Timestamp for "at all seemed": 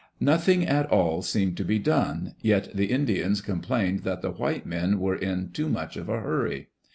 0.65-1.55